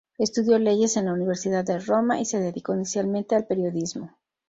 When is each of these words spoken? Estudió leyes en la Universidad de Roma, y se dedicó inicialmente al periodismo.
Estudió 0.17 0.57
leyes 0.57 0.97
en 0.97 1.05
la 1.05 1.13
Universidad 1.13 1.63
de 1.63 1.77
Roma, 1.77 2.19
y 2.19 2.25
se 2.25 2.39
dedicó 2.39 2.73
inicialmente 2.73 3.35
al 3.35 3.45
periodismo. 3.45 4.17